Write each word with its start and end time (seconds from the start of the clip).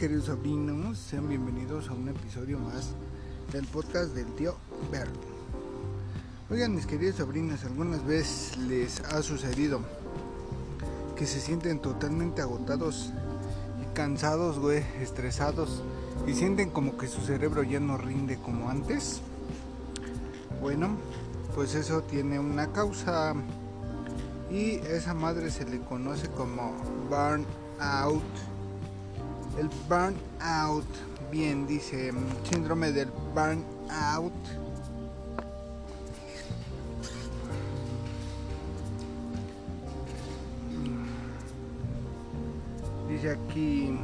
queridos 0.00 0.24
sobrinos, 0.24 0.96
sean 0.96 1.28
bienvenidos 1.28 1.90
a 1.90 1.92
un 1.92 2.08
episodio 2.08 2.58
más 2.58 2.94
del 3.52 3.66
podcast 3.66 4.14
del 4.14 4.24
tío 4.34 4.54
Verde. 4.90 5.12
Oigan 6.48 6.74
mis 6.74 6.86
queridos 6.86 7.16
sobrinos, 7.16 7.66
algunas 7.66 8.02
veces 8.06 8.56
les 8.56 9.00
ha 9.00 9.22
sucedido 9.22 9.82
que 11.16 11.26
se 11.26 11.38
sienten 11.38 11.80
totalmente 11.80 12.40
agotados 12.40 13.12
y 13.82 13.94
cansados, 13.94 14.58
güey, 14.58 14.82
estresados 15.02 15.82
y 16.26 16.32
sienten 16.32 16.70
como 16.70 16.96
que 16.96 17.06
su 17.06 17.20
cerebro 17.20 17.62
ya 17.62 17.78
no 17.78 17.98
rinde 17.98 18.38
como 18.38 18.70
antes. 18.70 19.20
Bueno, 20.62 20.96
pues 21.54 21.74
eso 21.74 22.04
tiene 22.04 22.38
una 22.38 22.72
causa 22.72 23.34
y 24.50 24.76
esa 24.76 25.12
madre 25.12 25.50
se 25.50 25.66
le 25.66 25.78
conoce 25.80 26.30
como 26.30 26.72
burnout 27.10 28.49
el 29.60 29.68
burnout, 29.88 30.86
bien, 31.30 31.66
dice 31.66 32.12
síndrome 32.44 32.92
del 32.92 33.10
burnout. 33.34 34.32
Dice 43.06 43.32
aquí, 43.32 43.98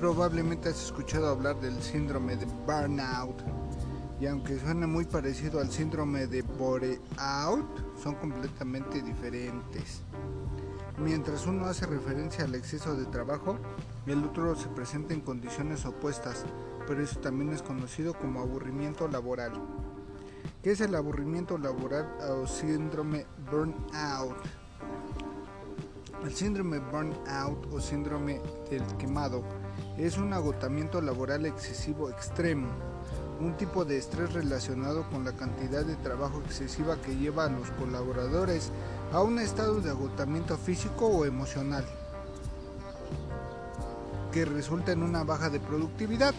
probablemente 0.00 0.70
has 0.70 0.82
escuchado 0.82 1.28
hablar 1.28 1.60
del 1.60 1.80
síndrome 1.82 2.36
de 2.36 2.46
burnout. 2.66 3.36
Y 4.18 4.26
aunque 4.28 4.58
suene 4.58 4.86
muy 4.86 5.04
parecido 5.04 5.60
al 5.60 5.70
síndrome 5.70 6.26
de 6.26 6.40
boreout, 6.40 8.00
son 8.02 8.14
completamente 8.14 9.02
diferentes. 9.02 10.00
Mientras 10.98 11.46
uno 11.46 11.66
hace 11.66 11.84
referencia 11.84 12.44
al 12.44 12.54
exceso 12.54 12.96
de 12.96 13.04
trabajo, 13.04 13.58
el 14.06 14.24
otro 14.24 14.56
se 14.56 14.68
presenta 14.68 15.12
en 15.12 15.20
condiciones 15.20 15.84
opuestas, 15.84 16.46
pero 16.86 17.02
eso 17.02 17.20
también 17.20 17.52
es 17.52 17.60
conocido 17.60 18.14
como 18.14 18.40
aburrimiento 18.40 19.06
laboral. 19.06 19.52
¿Qué 20.62 20.70
es 20.70 20.80
el 20.80 20.94
aburrimiento 20.94 21.58
laboral 21.58 22.08
o 22.30 22.46
síndrome 22.46 23.26
burnout? 23.50 24.36
El 26.24 26.34
síndrome 26.34 26.78
burnout 26.78 27.72
o 27.72 27.78
síndrome 27.78 28.40
del 28.70 28.82
quemado 28.96 29.44
es 29.98 30.16
un 30.16 30.32
agotamiento 30.32 31.02
laboral 31.02 31.44
excesivo 31.44 32.08
extremo, 32.08 32.68
un 33.38 33.54
tipo 33.58 33.84
de 33.84 33.98
estrés 33.98 34.32
relacionado 34.32 35.08
con 35.10 35.26
la 35.26 35.32
cantidad 35.32 35.84
de 35.84 35.96
trabajo 35.96 36.40
excesiva 36.40 36.96
que 36.96 37.16
lleva 37.16 37.44
a 37.44 37.50
los 37.50 37.70
colaboradores 37.72 38.72
a 39.12 39.22
un 39.22 39.38
estado 39.38 39.80
de 39.80 39.90
agotamiento 39.90 40.56
físico 40.56 41.06
o 41.06 41.24
emocional 41.24 41.84
que 44.32 44.44
resulta 44.44 44.92
en 44.92 45.02
una 45.02 45.24
baja 45.24 45.48
de 45.48 45.60
productividad, 45.60 46.34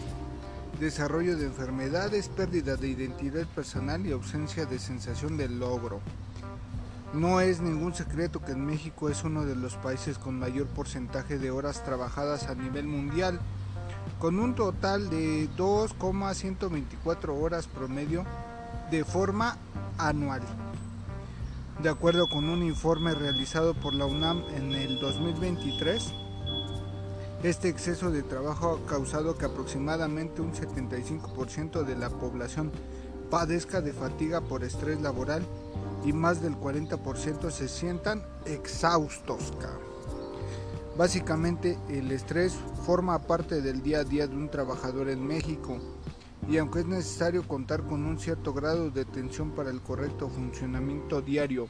desarrollo 0.78 1.36
de 1.36 1.46
enfermedades, 1.46 2.28
pérdida 2.28 2.76
de 2.76 2.88
identidad 2.88 3.46
personal 3.48 4.06
y 4.06 4.12
ausencia 4.12 4.66
de 4.66 4.78
sensación 4.78 5.36
de 5.36 5.48
logro. 5.48 6.00
No 7.12 7.40
es 7.40 7.60
ningún 7.60 7.94
secreto 7.94 8.40
que 8.44 8.52
en 8.52 8.64
México 8.64 9.08
es 9.08 9.24
uno 9.24 9.44
de 9.44 9.56
los 9.56 9.74
países 9.76 10.18
con 10.18 10.38
mayor 10.38 10.66
porcentaje 10.66 11.38
de 11.38 11.50
horas 11.50 11.82
trabajadas 11.82 12.48
a 12.48 12.54
nivel 12.54 12.86
mundial, 12.86 13.40
con 14.20 14.38
un 14.38 14.54
total 14.54 15.10
de 15.10 15.48
2,124 15.56 17.34
horas 17.34 17.66
promedio 17.66 18.24
de 18.90 19.04
forma 19.04 19.56
anual 19.96 20.42
de 21.82 21.88
acuerdo 21.88 22.28
con 22.28 22.48
un 22.48 22.64
informe 22.64 23.14
realizado 23.14 23.72
por 23.72 23.94
la 23.94 24.04
UNAM 24.04 24.42
en 24.56 24.72
el 24.72 24.98
2023. 24.98 26.12
Este 27.44 27.68
exceso 27.68 28.10
de 28.10 28.24
trabajo 28.24 28.80
ha 28.82 28.88
causado 28.88 29.38
que 29.38 29.44
aproximadamente 29.44 30.42
un 30.42 30.52
75% 30.52 31.84
de 31.84 31.94
la 31.94 32.10
población 32.10 32.72
padezca 33.30 33.80
de 33.80 33.92
fatiga 33.92 34.40
por 34.40 34.64
estrés 34.64 35.00
laboral 35.00 35.46
y 36.04 36.12
más 36.12 36.42
del 36.42 36.56
40% 36.56 37.50
se 37.52 37.68
sientan 37.68 38.24
exhaustos. 38.44 39.52
Básicamente 40.96 41.78
el 41.88 42.10
estrés 42.10 42.56
forma 42.84 43.20
parte 43.20 43.62
del 43.62 43.82
día 43.82 44.00
a 44.00 44.04
día 44.04 44.26
de 44.26 44.34
un 44.34 44.50
trabajador 44.50 45.08
en 45.10 45.24
México 45.24 45.78
y 46.48 46.56
aunque 46.56 46.80
es 46.80 46.86
necesario 46.86 47.46
contar 47.46 47.84
con 47.84 48.04
un 48.04 48.18
cierto 48.18 48.54
grado 48.54 48.90
de 48.90 49.02
atención 49.02 49.50
para 49.50 49.70
el 49.70 49.82
correcto 49.82 50.28
funcionamiento 50.28 51.20
diario, 51.20 51.68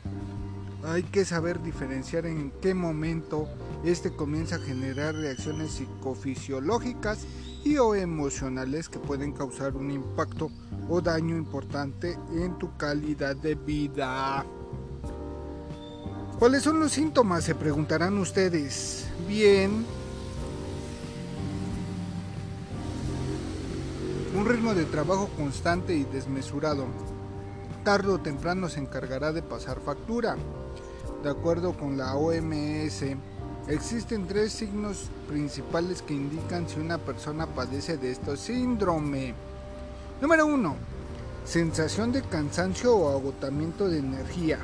hay 0.85 1.03
que 1.03 1.25
saber 1.25 1.61
diferenciar 1.61 2.27
en 2.27 2.53
qué 2.63 2.75
momento 2.75 3.49
este 3.85 4.13
comienza 4.13 4.57
a 4.57 4.61
generar 4.61 5.17
reacciones 5.17 5.73
psicofisiológicas 5.73 7.27
y 7.65 7.77
o 7.79 7.97
emocionales 7.97 8.89
que 8.89 9.01
pueden 9.01 9.33
causar 9.33 9.75
un 9.75 9.91
impacto 9.91 10.51
o 10.89 11.01
daño 11.01 11.37
importante 11.37 12.17
en 12.33 12.57
tu 12.59 12.77
calidad 12.77 13.35
de 13.35 13.57
vida. 13.57 14.47
¿Cuáles 16.39 16.63
son 16.63 16.79
los 16.79 16.93
síntomas? 16.93 17.43
Se 17.43 17.57
preguntarán 17.57 18.17
ustedes. 18.17 19.09
Bien, 19.27 19.85
ritmo 24.49 24.75
de 24.75 24.87
trabajo 24.87 25.29
constante 25.37 25.95
y 25.95 26.05
desmesurado. 26.05 26.87
Tardo 27.85 28.15
o 28.15 28.19
temprano 28.19 28.71
se 28.71 28.81
encargará 28.81 29.31
de 29.31 29.43
pasar 29.43 29.79
factura. 29.79 30.37
De 31.23 31.29
acuerdo 31.29 31.77
con 31.77 31.99
la 31.99 32.15
OMS, 32.15 33.05
existen 33.69 34.27
tres 34.27 34.53
signos 34.53 35.11
principales 35.29 36.01
que 36.01 36.15
indican 36.15 36.67
si 36.67 36.81
una 36.81 36.97
persona 36.97 37.47
padece 37.47 37.99
de 37.99 38.11
este 38.11 38.39
síndrome. 38.39 39.35
Número 40.23 40.47
1. 40.47 40.77
Sensación 41.45 42.11
de 42.13 42.23
cansancio 42.23 42.97
o 42.97 43.19
agotamiento 43.19 43.87
de 43.87 43.99
energía. 43.99 44.61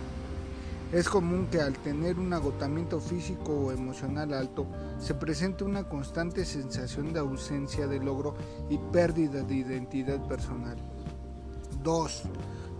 Es 0.94 1.08
común 1.08 1.48
que 1.50 1.60
al 1.60 1.72
tener 1.72 2.20
un 2.20 2.32
agotamiento 2.32 3.00
físico 3.00 3.52
o 3.52 3.72
emocional 3.72 4.32
alto 4.32 4.64
se 5.00 5.12
presente 5.12 5.64
una 5.64 5.88
constante 5.88 6.44
sensación 6.44 7.12
de 7.12 7.18
ausencia 7.18 7.88
de 7.88 7.98
logro 7.98 8.36
y 8.70 8.78
pérdida 8.78 9.42
de 9.42 9.56
identidad 9.56 10.24
personal. 10.28 10.76
2. 11.82 12.22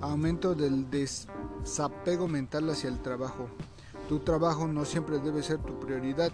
Aumento 0.03 0.55
del 0.55 0.89
desapego 0.89 2.29
mental 2.29 2.71
hacia 2.71 2.89
el 2.89 3.03
trabajo. 3.03 3.49
Tu 4.09 4.21
trabajo 4.21 4.69
no 4.69 4.85
siempre 4.85 5.19
debe 5.19 5.43
ser 5.43 5.59
tu 5.59 5.81
prioridad, 5.81 6.31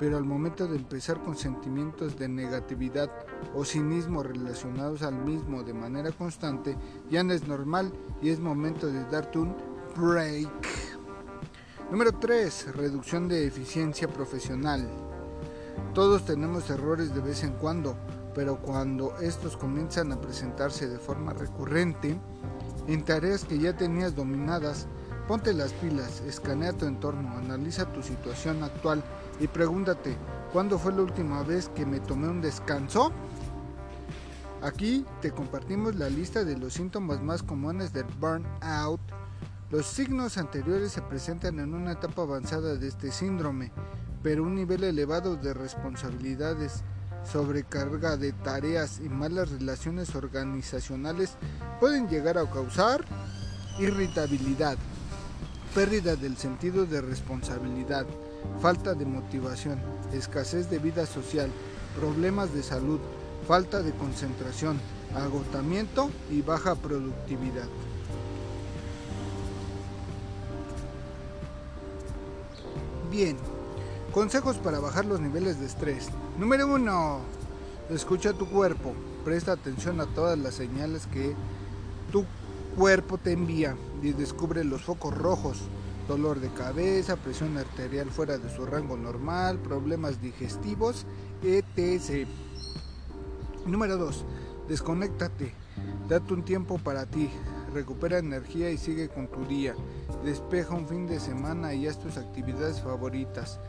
pero 0.00 0.16
al 0.16 0.24
momento 0.24 0.66
de 0.66 0.78
empezar 0.78 1.22
con 1.22 1.36
sentimientos 1.36 2.18
de 2.18 2.26
negatividad 2.26 3.08
o 3.54 3.64
cinismo 3.64 4.24
relacionados 4.24 5.02
al 5.02 5.14
mismo 5.14 5.62
de 5.62 5.74
manera 5.74 6.10
constante, 6.10 6.76
ya 7.08 7.22
no 7.22 7.32
es 7.32 7.46
normal 7.46 7.92
y 8.20 8.30
es 8.30 8.40
momento 8.40 8.88
de 8.88 9.04
darte 9.04 9.38
un 9.38 9.54
break. 9.96 10.89
Número 11.90 12.12
3. 12.12 12.76
Reducción 12.76 13.26
de 13.26 13.48
eficiencia 13.48 14.06
profesional. 14.06 14.88
Todos 15.92 16.24
tenemos 16.24 16.70
errores 16.70 17.12
de 17.12 17.20
vez 17.20 17.42
en 17.42 17.54
cuando, 17.54 17.96
pero 18.32 18.62
cuando 18.62 19.18
estos 19.18 19.56
comienzan 19.56 20.12
a 20.12 20.20
presentarse 20.20 20.88
de 20.88 21.00
forma 21.00 21.32
recurrente, 21.32 22.16
en 22.86 23.04
tareas 23.04 23.44
que 23.44 23.58
ya 23.58 23.76
tenías 23.76 24.14
dominadas, 24.14 24.86
ponte 25.26 25.52
las 25.52 25.72
pilas, 25.72 26.20
escanea 26.20 26.72
tu 26.72 26.86
entorno, 26.86 27.36
analiza 27.36 27.92
tu 27.92 28.04
situación 28.04 28.62
actual 28.62 29.02
y 29.40 29.48
pregúntate, 29.48 30.16
¿cuándo 30.52 30.78
fue 30.78 30.92
la 30.92 31.02
última 31.02 31.42
vez 31.42 31.70
que 31.70 31.84
me 31.84 31.98
tomé 31.98 32.28
un 32.28 32.40
descanso? 32.40 33.10
Aquí 34.62 35.04
te 35.20 35.32
compartimos 35.32 35.96
la 35.96 36.08
lista 36.08 36.44
de 36.44 36.56
los 36.56 36.72
síntomas 36.72 37.20
más 37.20 37.42
comunes 37.42 37.92
del 37.92 38.06
burnout 38.20 39.00
los 39.70 39.86
signos 39.86 40.36
anteriores 40.36 40.90
se 40.90 41.02
presentan 41.02 41.60
en 41.60 41.74
una 41.74 41.92
etapa 41.92 42.22
avanzada 42.22 42.74
de 42.74 42.88
este 42.88 43.12
síndrome, 43.12 43.70
pero 44.20 44.42
un 44.42 44.56
nivel 44.56 44.82
elevado 44.82 45.36
de 45.36 45.54
responsabilidades, 45.54 46.82
sobrecarga 47.30 48.16
de 48.16 48.32
tareas 48.32 48.98
y 48.98 49.08
malas 49.08 49.50
relaciones 49.50 50.14
organizacionales 50.16 51.36
pueden 51.78 52.08
llegar 52.08 52.36
a 52.36 52.50
causar 52.50 53.04
irritabilidad, 53.78 54.76
pérdida 55.72 56.16
del 56.16 56.36
sentido 56.36 56.84
de 56.84 57.00
responsabilidad, 57.00 58.06
falta 58.60 58.94
de 58.94 59.06
motivación, 59.06 59.78
escasez 60.12 60.68
de 60.68 60.80
vida 60.80 61.06
social, 61.06 61.48
problemas 61.96 62.52
de 62.52 62.64
salud, 62.64 62.98
falta 63.46 63.82
de 63.82 63.92
concentración, 63.92 64.80
agotamiento 65.14 66.10
y 66.28 66.42
baja 66.42 66.74
productividad. 66.74 67.68
Bien, 73.10 73.36
consejos 74.12 74.58
para 74.58 74.78
bajar 74.78 75.04
los 75.04 75.20
niveles 75.20 75.58
de 75.58 75.66
estrés. 75.66 76.10
Número 76.38 76.68
1. 76.68 77.18
Escucha 77.90 78.32
tu 78.32 78.46
cuerpo. 78.48 78.94
Presta 79.24 79.50
atención 79.50 80.00
a 80.00 80.06
todas 80.06 80.38
las 80.38 80.54
señales 80.54 81.08
que 81.08 81.34
tu 82.12 82.24
cuerpo 82.76 83.18
te 83.18 83.32
envía 83.32 83.76
y 84.00 84.12
descubre 84.12 84.62
los 84.62 84.82
focos 84.82 85.16
rojos. 85.16 85.58
dolor 86.06 86.40
de 86.40 86.50
cabeza, 86.50 87.16
presión 87.16 87.56
arterial 87.56 88.10
fuera 88.10 88.36
de 88.36 88.52
su 88.54 88.66
rango 88.66 88.96
normal, 88.96 89.58
problemas 89.58 90.20
digestivos, 90.20 91.06
etc. 91.42 92.28
Número 93.66 93.96
2. 93.96 94.24
Desconéctate. 94.68 95.54
Date 96.08 96.32
un 96.32 96.44
tiempo 96.44 96.78
para 96.78 97.06
ti. 97.06 97.28
Recupera 97.72 98.18
energía 98.18 98.70
y 98.70 98.78
sigue 98.78 99.08
con 99.08 99.28
tu 99.28 99.44
día. 99.44 99.74
Despeja 100.24 100.74
un 100.74 100.88
fin 100.88 101.06
de 101.06 101.20
semana 101.20 101.72
y 101.72 101.86
haz 101.86 101.98
tus 101.98 102.16
actividades 102.16 102.80
favoritas. 102.80 103.60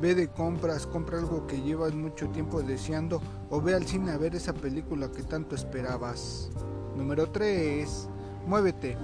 Ve 0.00 0.14
de 0.14 0.28
compras, 0.28 0.86
compra 0.86 1.18
algo 1.18 1.46
que 1.46 1.60
llevas 1.60 1.94
mucho 1.94 2.28
tiempo 2.28 2.62
deseando 2.62 3.20
o 3.50 3.60
ve 3.60 3.74
al 3.74 3.86
cine 3.86 4.12
a 4.12 4.18
ver 4.18 4.34
esa 4.34 4.52
película 4.52 5.10
que 5.10 5.22
tanto 5.22 5.54
esperabas. 5.54 6.48
Número 6.96 7.28
3. 7.28 8.08
Muévete. 8.46 8.96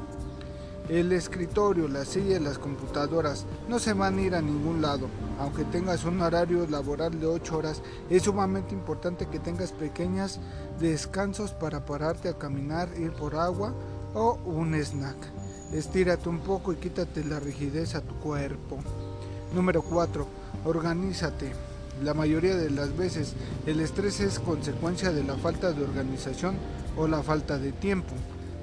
El 0.88 1.10
escritorio, 1.10 1.88
la 1.88 2.04
silla 2.04 2.36
y 2.36 2.40
las 2.40 2.58
computadoras 2.58 3.44
no 3.68 3.80
se 3.80 3.92
van 3.92 4.18
a 4.18 4.22
ir 4.22 4.34
a 4.36 4.40
ningún 4.40 4.80
lado. 4.80 5.08
Aunque 5.40 5.64
tengas 5.64 6.04
un 6.04 6.22
horario 6.22 6.64
laboral 6.68 7.18
de 7.18 7.26
8 7.26 7.58
horas, 7.58 7.82
es 8.08 8.22
sumamente 8.22 8.72
importante 8.72 9.26
que 9.26 9.40
tengas 9.40 9.72
pequeños 9.72 10.38
descansos 10.78 11.52
para 11.52 11.84
pararte 11.84 12.28
a 12.28 12.38
caminar, 12.38 12.88
ir 12.96 13.12
por 13.12 13.34
agua 13.34 13.74
o 14.16 14.38
un 14.46 14.74
snack. 14.74 15.16
Estírate 15.72 16.28
un 16.28 16.40
poco 16.40 16.72
y 16.72 16.76
quítate 16.76 17.22
la 17.22 17.38
rigidez 17.38 17.94
a 17.94 18.00
tu 18.00 18.14
cuerpo. 18.16 18.78
Número 19.54 19.82
4. 19.82 20.26
Organízate. 20.64 21.52
La 22.02 22.14
mayoría 22.14 22.56
de 22.56 22.70
las 22.70 22.96
veces 22.96 23.34
el 23.66 23.80
estrés 23.80 24.20
es 24.20 24.38
consecuencia 24.38 25.12
de 25.12 25.22
la 25.22 25.36
falta 25.36 25.72
de 25.72 25.84
organización 25.84 26.56
o 26.96 27.06
la 27.06 27.22
falta 27.22 27.58
de 27.58 27.72
tiempo. 27.72 28.14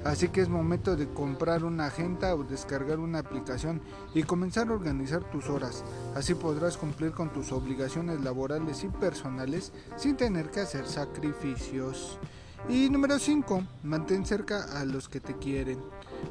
Así 0.04 0.28
que 0.28 0.42
es 0.42 0.48
momento 0.48 0.96
de 0.96 1.08
comprar 1.08 1.64
una 1.64 1.86
agenda 1.86 2.34
o 2.34 2.42
descargar 2.42 2.98
una 2.98 3.20
aplicación 3.20 3.80
y 4.12 4.24
comenzar 4.24 4.68
a 4.68 4.74
organizar 4.74 5.22
tus 5.30 5.48
horas. 5.48 5.84
Así 6.14 6.34
podrás 6.34 6.76
cumplir 6.76 7.12
con 7.12 7.32
tus 7.32 7.52
obligaciones 7.52 8.20
laborales 8.20 8.84
y 8.84 8.88
personales 8.88 9.72
sin 9.96 10.16
tener 10.16 10.50
que 10.50 10.60
hacer 10.60 10.86
sacrificios. 10.86 12.18
Y 12.68 12.88
número 12.88 13.18
5. 13.18 13.62
Mantén 13.82 14.24
cerca 14.24 14.80
a 14.80 14.86
los 14.86 15.08
que 15.10 15.20
te 15.20 15.36
quieren. 15.36 15.82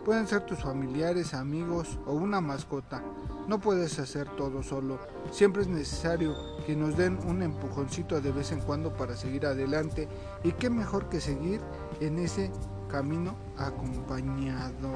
Pueden 0.03 0.27
ser 0.27 0.43
tus 0.45 0.59
familiares, 0.59 1.35
amigos 1.35 1.99
o 2.07 2.13
una 2.13 2.41
mascota. 2.41 3.03
No 3.47 3.59
puedes 3.59 3.99
hacer 3.99 4.27
todo 4.35 4.63
solo. 4.63 4.97
Siempre 5.31 5.61
es 5.61 5.67
necesario 5.67 6.33
que 6.65 6.75
nos 6.75 6.97
den 6.97 7.19
un 7.27 7.43
empujoncito 7.43 8.19
de 8.19 8.31
vez 8.31 8.51
en 8.51 8.61
cuando 8.61 8.97
para 8.97 9.15
seguir 9.15 9.45
adelante. 9.45 10.07
Y 10.43 10.53
qué 10.53 10.71
mejor 10.71 11.07
que 11.07 11.21
seguir 11.21 11.61
en 11.99 12.17
ese 12.17 12.49
camino 12.89 13.35
acompañado. 13.55 14.89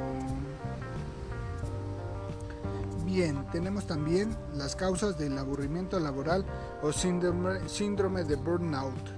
Bien, 3.05 3.45
tenemos 3.51 3.85
también 3.85 4.35
las 4.55 4.75
causas 4.75 5.19
del 5.19 5.37
aburrimiento 5.37 5.99
laboral 5.99 6.43
o 6.81 6.91
síndrome, 6.91 7.69
síndrome 7.69 8.23
de 8.23 8.35
burnout. 8.37 9.16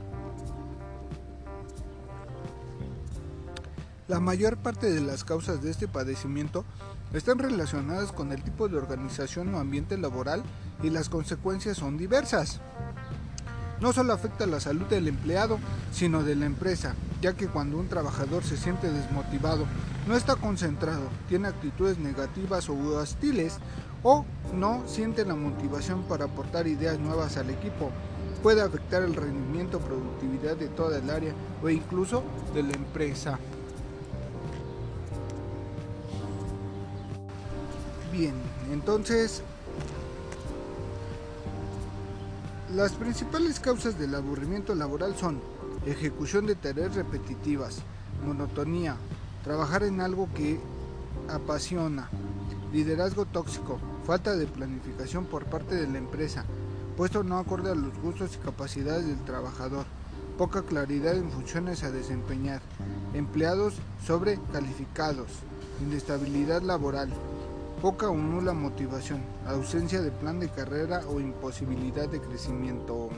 La 4.09 4.19
mayor 4.19 4.57
parte 4.57 4.89
de 4.89 5.01
las 5.01 5.23
causas 5.23 5.61
de 5.61 5.69
este 5.69 5.87
padecimiento 5.87 6.65
están 7.13 7.37
relacionadas 7.37 8.11
con 8.11 8.31
el 8.31 8.41
tipo 8.41 8.67
de 8.67 8.75
organización 8.75 9.53
o 9.53 9.59
ambiente 9.59 9.99
laboral 9.99 10.41
y 10.81 10.89
las 10.89 11.09
consecuencias 11.09 11.77
son 11.77 11.95
diversas. 11.95 12.59
No 13.79 13.93
solo 13.93 14.11
afecta 14.11 14.47
la 14.47 14.59
salud 14.59 14.87
del 14.87 15.09
empleado, 15.09 15.59
sino 15.91 16.23
de 16.23 16.35
la 16.35 16.47
empresa, 16.47 16.95
ya 17.21 17.33
que 17.33 17.49
cuando 17.49 17.77
un 17.77 17.87
trabajador 17.87 18.43
se 18.43 18.57
siente 18.57 18.91
desmotivado, 18.91 19.65
no 20.07 20.15
está 20.15 20.35
concentrado, 20.35 21.07
tiene 21.27 21.47
actitudes 21.47 21.99
negativas 21.99 22.67
o 22.67 22.73
hostiles 22.73 23.59
o 24.01 24.25
no 24.55 24.87
siente 24.87 25.23
la 25.23 25.35
motivación 25.35 26.01
para 26.05 26.25
aportar 26.25 26.65
ideas 26.65 26.97
nuevas 26.97 27.37
al 27.37 27.51
equipo, 27.51 27.91
puede 28.41 28.63
afectar 28.63 29.03
el 29.03 29.13
rendimiento 29.13 29.77
o 29.77 29.81
productividad 29.81 30.57
de 30.57 30.69
toda 30.69 30.97
el 30.97 31.11
área 31.11 31.33
o 31.61 31.69
incluso 31.69 32.23
de 32.55 32.63
la 32.63 32.73
empresa. 32.73 33.37
Bien, 38.19 38.33
entonces 38.69 39.41
Las 42.75 42.91
principales 42.91 43.61
causas 43.61 43.97
del 43.97 44.13
aburrimiento 44.13 44.75
laboral 44.75 45.15
son 45.15 45.39
ejecución 45.85 46.45
de 46.45 46.55
tareas 46.55 46.95
repetitivas, 46.95 47.77
monotonía, 48.25 48.97
trabajar 49.45 49.83
en 49.83 50.01
algo 50.01 50.27
que 50.35 50.59
apasiona, 51.29 52.09
liderazgo 52.73 53.25
tóxico, 53.25 53.79
falta 54.05 54.35
de 54.35 54.47
planificación 54.47 55.25
por 55.25 55.45
parte 55.45 55.75
de 55.75 55.87
la 55.87 55.97
empresa, 55.97 56.43
puesto 56.97 57.23
no 57.23 57.37
acorde 57.37 57.71
a 57.71 57.75
los 57.75 57.97
gustos 58.01 58.35
y 58.35 58.43
capacidades 58.45 59.07
del 59.07 59.23
trabajador, 59.23 59.85
poca 60.37 60.63
claridad 60.63 61.15
en 61.15 61.31
funciones 61.31 61.83
a 61.83 61.91
desempeñar, 61.91 62.61
empleados 63.13 63.75
sobrecalificados, 64.05 65.29
inestabilidad 65.81 66.61
laboral, 66.61 67.09
poca 67.79 68.09
o 68.09 68.15
nula 68.15 68.53
motivación, 68.53 69.21
ausencia 69.47 70.01
de 70.01 70.11
plan 70.11 70.39
de 70.39 70.49
carrera 70.49 71.01
o 71.07 71.19
imposibilidad 71.19 72.09
de 72.09 72.19
crecimiento. 72.19 73.09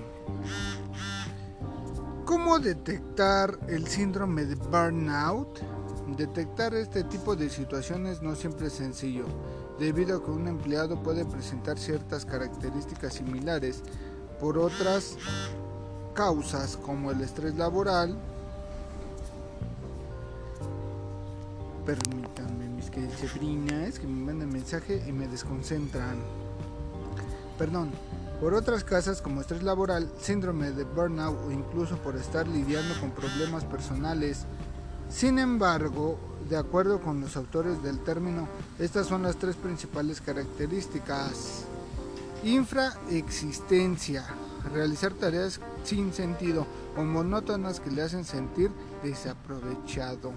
¿Cómo 2.25 2.59
detectar 2.59 3.57
el 3.67 3.87
síndrome 3.87 4.45
de 4.45 4.55
burnout? 4.55 5.59
Detectar 6.15 6.75
este 6.75 7.03
tipo 7.03 7.35
de 7.35 7.49
situaciones 7.49 8.21
no 8.21 8.35
siempre 8.35 8.67
es 8.67 8.73
sencillo, 8.73 9.25
debido 9.79 10.17
a 10.17 10.23
que 10.23 10.31
un 10.31 10.47
empleado 10.47 11.01
puede 11.01 11.25
presentar 11.25 11.79
ciertas 11.79 12.25
características 12.25 13.15
similares 13.15 13.81
por 14.39 14.57
otras 14.57 15.17
causas 16.13 16.77
como 16.77 17.11
el 17.11 17.21
estrés 17.21 17.55
laboral, 17.55 18.17
permítanme 21.85 22.70
mis 22.81 22.89
queridas 22.89 23.99
que 23.99 24.07
me 24.07 24.25
mandan 24.25 24.51
mensaje 24.51 25.03
y 25.07 25.11
me 25.11 25.27
desconcentran. 25.27 26.17
Perdón, 27.57 27.91
por 28.39 28.55
otras 28.55 28.83
causas 28.83 29.21
como 29.21 29.41
estrés 29.41 29.61
laboral, 29.61 30.11
síndrome 30.19 30.71
de 30.71 30.83
burnout 30.83 31.37
o 31.45 31.51
incluso 31.51 31.97
por 31.97 32.15
estar 32.15 32.47
lidiando 32.47 32.99
con 32.99 33.11
problemas 33.11 33.65
personales. 33.65 34.45
Sin 35.09 35.37
embargo, 35.37 36.17
de 36.49 36.57
acuerdo 36.57 37.01
con 37.01 37.21
los 37.21 37.37
autores 37.37 37.83
del 37.83 37.99
término, 37.99 38.47
estas 38.79 39.05
son 39.07 39.23
las 39.23 39.35
tres 39.35 39.55
principales 39.55 40.19
características. 40.19 41.65
Infraexistencia, 42.43 44.25
realizar 44.73 45.13
tareas 45.13 45.59
sin 45.83 46.13
sentido 46.13 46.65
o 46.97 47.03
monótonas 47.03 47.79
que 47.79 47.91
le 47.91 48.01
hacen 48.01 48.25
sentir 48.25 48.71
desaprovechado. 49.03 50.33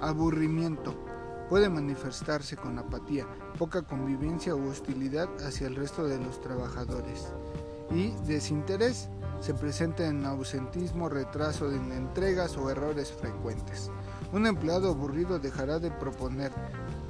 Aburrimiento. 0.00 1.05
Puede 1.48 1.68
manifestarse 1.68 2.56
con 2.56 2.78
apatía, 2.78 3.24
poca 3.58 3.82
convivencia 3.82 4.56
u 4.56 4.68
hostilidad 4.68 5.28
hacia 5.46 5.68
el 5.68 5.76
resto 5.76 6.04
de 6.04 6.18
los 6.18 6.40
trabajadores. 6.40 7.28
Y 7.90 8.10
desinterés 8.26 9.08
se 9.40 9.54
presenta 9.54 10.06
en 10.06 10.26
ausentismo, 10.26 11.08
retraso 11.08 11.70
en 11.70 11.92
entregas 11.92 12.56
o 12.56 12.68
errores 12.68 13.12
frecuentes. 13.12 13.90
Un 14.32 14.46
empleado 14.46 14.90
aburrido 14.90 15.38
dejará 15.38 15.78
de 15.78 15.92
proponer, 15.92 16.50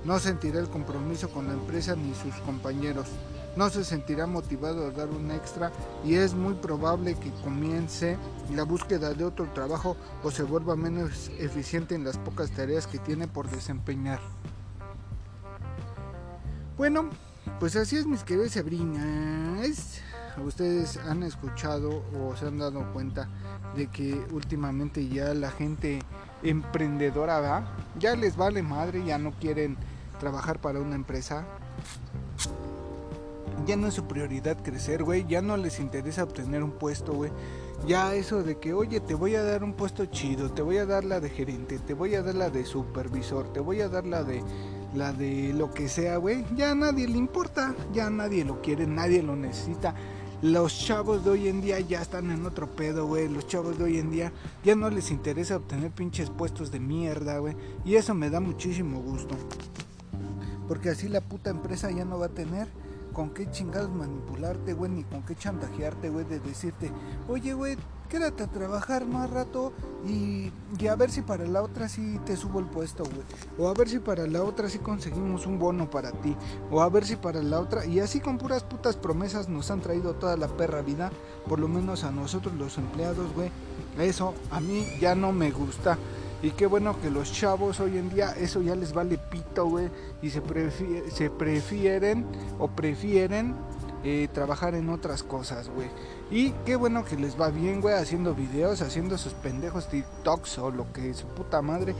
no 0.05 0.19
sentirá 0.19 0.61
el 0.61 0.69
compromiso 0.69 1.31
con 1.31 1.47
la 1.47 1.55
empresa 1.55 1.97
ni 1.97 2.12
sus 2.14 2.35
compañeros, 2.43 3.09
no 3.57 3.71
se 3.71 3.85
sentirá 3.85 4.27
motivado 4.27 4.87
a 4.87 4.91
dar 4.91 5.09
un 5.09 5.31
extra 5.31 5.73
y 6.05 6.15
es 6.15 6.35
muy 6.35 6.55
probable 6.55 7.15
que 7.15 7.31
comience 7.43 8.17
la 8.55 8.63
búsqueda 8.65 9.15
de 9.15 9.25
otro 9.25 9.47
trabajo 9.53 9.97
o 10.23 10.31
se 10.31 10.43
vuelva 10.43 10.77
menos 10.77 11.31
eficiente 11.39 11.95
en 11.95 12.05
las 12.05 12.19
pocas 12.19 12.51
tareas 12.51 12.87
que 12.87 12.99
tiene 12.99 13.27
por 13.27 13.51
desempeñar. 13.51 14.21
Bueno, 16.77 17.09
pues 17.59 17.75
así 17.77 17.97
es 17.97 18.07
mis 18.07 18.23
queridos 18.23 18.53
Sabrinas. 18.53 20.03
Ustedes 20.45 20.99
han 20.99 21.23
escuchado 21.23 22.05
o 22.15 22.37
se 22.37 22.47
han 22.47 22.59
dado 22.59 22.93
cuenta 22.93 23.27
de 23.75 23.87
que 23.87 24.23
últimamente 24.33 25.09
ya 25.09 25.33
la 25.33 25.51
gente 25.51 26.01
emprendedora 26.43 27.67
ya 27.99 28.15
les 28.15 28.37
vale 28.37 28.63
madre, 28.63 29.03
ya 29.03 29.17
no 29.17 29.33
quieren 29.33 29.79
trabajar 30.21 30.59
para 30.61 30.81
una 30.81 30.95
empresa, 30.95 31.45
ya 33.65 33.77
no 33.77 33.87
es 33.89 33.95
su 33.95 34.05
prioridad 34.05 34.63
crecer, 34.63 35.03
güey. 35.03 35.25
Ya 35.27 35.41
no 35.41 35.57
les 35.57 35.81
interesa 35.81 36.25
obtener 36.25 36.63
un 36.63 36.73
puesto, 36.73 37.13
güey. 37.15 37.31
Ya 37.87 38.15
eso 38.15 38.43
de 38.43 38.59
que, 38.59 38.73
oye, 38.73 39.01
te 39.01 39.15
voy 39.15 39.35
a 39.35 39.43
dar 39.43 39.63
un 39.63 39.75
puesto 39.75 40.07
chido, 40.07 40.51
te 40.51 40.63
voy 40.63 40.79
a 40.79 40.87
dar 40.87 41.05
la 41.05 41.21
de 41.21 41.31
gerente, 41.31 41.79
te 41.79 41.95
voy 41.95 42.15
a 42.15 42.23
dar 42.23 42.35
la 42.35 42.51
de 42.51 42.65
supervisor, 42.65 43.53
te 43.53 43.61
voy 43.61 43.81
a 43.81 43.89
dar 43.89 44.07
la 44.07 44.25
de 44.25 44.43
la 44.95 45.13
de 45.13 45.53
lo 45.53 45.71
que 45.71 45.89
sea, 45.89 46.17
güey. 46.17 46.45
Ya 46.57 46.71
a 46.71 46.75
nadie 46.75 47.07
le 47.07 47.19
importa, 47.19 47.75
ya 47.93 48.09
nadie 48.11 48.45
lo 48.45 48.63
quiere, 48.63 48.87
nadie 48.87 49.23
lo 49.23 49.37
necesita. 49.37 49.95
Los 50.43 50.79
chavos 50.79 51.25
de 51.25 51.31
hoy 51.31 51.49
en 51.49 51.61
día 51.63 51.81
ya 51.81 52.03
están 52.03 52.31
en 52.31 52.45
otro 52.45 52.67
pedo, 52.69 53.07
güey. 53.07 53.29
Los 53.29 53.47
chavos 53.47 53.79
de 53.79 53.85
hoy 53.85 53.99
en 53.99 54.11
día 54.11 54.33
ya 54.65 54.75
no 54.75 54.91
les 54.91 55.11
interesa 55.11 55.57
obtener 55.57 55.91
pinches 55.91 56.31
puestos 56.31 56.71
de 56.71 56.81
mierda, 56.81 57.39
güey. 57.39 57.57
Y 57.85 57.97
eso 57.97 58.15
me 58.15 58.31
da 58.31 58.41
muchísimo 58.41 59.01
gusto. 59.01 59.35
porque 60.69 60.91
así 60.91 61.09
la 61.09 61.21
puta 61.21 61.51
empresa 61.51 61.91
ya 61.91 62.05
no 62.05 62.19
va 62.19 62.27
a 62.27 62.31
tener 62.31 62.69
con 63.17 63.31
qué 63.31 63.51
chingados 63.51 63.89
manipularte, 63.89 64.75
güey, 64.75 64.91
ni 64.91 65.03
con 65.03 65.23
qué 65.23 65.35
chantajearte, 65.35 66.11
güey, 66.11 66.27
de 66.27 66.39
decirte, 66.39 66.93
oye, 67.29 67.55
güey, 67.55 67.79
quédate 68.11 68.43
a 68.43 68.47
trabajar 68.47 69.07
más 69.07 69.31
rato 69.31 69.73
y, 70.07 70.53
y, 70.79 70.87
a 70.87 70.97
ver 70.97 71.11
si 71.11 71.23
para 71.23 71.47
la 71.47 71.63
otra 71.63 71.89
sí 71.89 72.21
te 72.27 72.37
subo 72.37 72.61
el 72.61 72.67
puesto, 72.67 73.05
güey. 73.05 73.23
O 73.59 73.71
a 73.71 73.73
ver 73.73 73.89
si 73.89 74.01
para 74.01 74.27
la 74.27 74.43
otra 74.43 74.69
sí 74.69 74.81
conseguimos 74.81 75.47
un 75.47 75.59
bono 75.59 75.89
para 75.89 76.13
ti. 76.13 76.37
O 76.71 76.83
a 76.83 76.91
ver 76.91 77.07
si 77.07 77.17
para 77.17 77.43
la 77.43 77.59
otra. 77.59 77.87
Y 77.87 78.01
así 78.01 78.21
con 78.21 78.37
puras 78.37 78.65
putas 78.65 78.97
promesas 78.97 79.49
nos 79.49 79.71
han 79.71 79.81
traído 79.81 80.13
toda 80.13 80.37
la 80.37 80.49
perra 80.49 80.83
vida. 80.83 81.11
Por 81.49 81.59
lo 81.59 81.69
menos 81.69 82.05
a 82.05 82.11
nosotros 82.11 82.55
los 82.55 82.77
empleados, 82.77 83.33
güey. 83.35 83.51
Eso 83.99 84.35
a 84.51 84.61
mí 84.61 84.87
ya 85.01 85.15
no 85.15 85.33
me 85.33 85.51
gusta. 85.53 85.97
Y 86.47 86.53
qué 86.53 86.67
bueno 86.67 86.97
que 87.00 87.11
los 87.11 87.33
chavos 87.33 87.81
hoy 87.81 87.99
en 87.99 88.09
día 88.09 88.33
eso 88.38 88.62
ya 88.62 88.76
les 88.76 88.93
vale 88.93 89.19
pito, 89.19 89.67
güey. 89.67 89.91
Y 90.23 90.31
se, 90.31 90.41
se 91.11 91.29
prefieren 91.29 92.25
o 92.61 92.69
prefieren 92.69 93.57
eh, 94.05 94.29
trabajar 94.33 94.76
en 94.76 94.88
otras 94.91 95.25
cosas, 95.25 95.69
güey. 95.69 95.88
Y 96.31 96.53
qué 96.65 96.76
bueno 96.76 97.05
que 97.05 97.17
les 97.17 97.38
va 97.38 97.50
bien, 97.50 97.81
güey, 97.81 97.97
haciendo 97.97 98.33
videos, 98.33 98.81
haciendo 98.81 99.19
sus 99.19 99.33
pendejos 99.33 99.88
TikToks 99.88 100.59
o 100.59 100.71
lo 100.71 100.93
que 100.93 101.15
su 101.15 101.26
puta 101.26 101.62
madre 101.62 101.97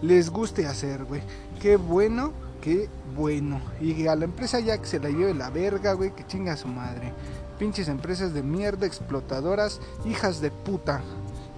les 0.00 0.30
guste 0.30 0.66
hacer, 0.66 1.04
güey. 1.04 1.20
Qué 1.60 1.76
bueno, 1.76 2.32
qué 2.62 2.88
bueno. 3.14 3.60
Y 3.82 4.06
a 4.06 4.16
la 4.16 4.24
empresa 4.24 4.60
ya 4.60 4.78
que 4.78 4.86
se 4.86 4.98
la 4.98 5.10
lleve 5.10 5.34
la 5.34 5.50
verga, 5.50 5.92
güey, 5.92 6.14
que 6.14 6.26
chinga 6.26 6.54
a 6.54 6.56
su 6.56 6.68
madre. 6.68 7.12
Pinches 7.58 7.88
empresas 7.88 8.32
de 8.32 8.42
mierda, 8.42 8.86
explotadoras, 8.86 9.78
hijas 10.06 10.40
de 10.40 10.50
puta. 10.50 11.02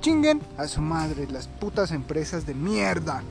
Chinguen 0.02 0.42
a 0.58 0.66
su 0.66 0.80
madre, 0.80 1.28
las 1.30 1.46
putas 1.46 1.92
empresas 1.92 2.44
de 2.44 2.54
mierda. 2.54 3.22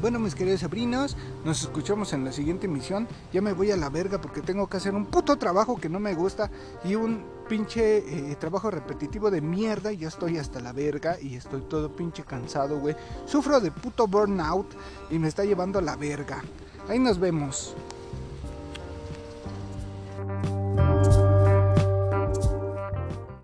Bueno, 0.00 0.18
mis 0.18 0.34
queridos 0.34 0.62
sobrinos, 0.62 1.16
nos 1.44 1.62
escuchamos 1.62 2.12
en 2.12 2.24
la 2.24 2.32
siguiente 2.32 2.66
emisión. 2.66 3.06
Ya 3.32 3.40
me 3.40 3.52
voy 3.52 3.70
a 3.70 3.76
la 3.76 3.90
verga 3.90 4.20
porque 4.20 4.42
tengo 4.42 4.68
que 4.68 4.78
hacer 4.78 4.92
un 4.92 5.06
puto 5.06 5.36
trabajo 5.38 5.76
que 5.76 5.88
no 5.88 6.00
me 6.00 6.14
gusta 6.14 6.50
y 6.84 6.96
un 6.96 7.22
pinche 7.48 7.98
eh, 7.98 8.34
trabajo 8.40 8.72
repetitivo 8.72 9.30
de 9.30 9.40
mierda. 9.40 9.92
Ya 9.92 10.08
estoy 10.08 10.36
hasta 10.38 10.58
la 10.58 10.72
verga 10.72 11.16
y 11.20 11.36
estoy 11.36 11.60
todo 11.60 11.94
pinche 11.94 12.24
cansado, 12.24 12.80
güey. 12.80 12.96
Sufro 13.24 13.60
de 13.60 13.70
puto 13.70 14.08
burnout 14.08 14.66
y 15.12 15.18
me 15.20 15.28
está 15.28 15.44
llevando 15.44 15.78
a 15.78 15.82
la 15.82 15.94
verga. 15.94 16.42
Ahí 16.88 16.98
nos 16.98 17.20
vemos. 17.20 17.76